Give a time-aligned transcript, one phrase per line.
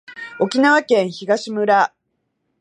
[0.39, 1.93] 沖縄県東村